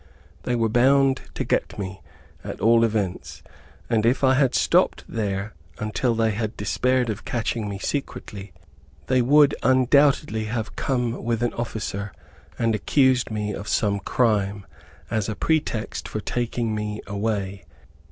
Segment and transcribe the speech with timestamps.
[0.45, 2.01] They were bound to get me,
[2.43, 3.43] at all events,
[3.87, 8.51] and if I had stopped there until they despaired of catching me secretly,
[9.05, 12.13] they would undoubtedly have come with an officer,
[12.57, 14.65] and accused me of some crime,
[15.11, 17.63] as a pretext for taking me away.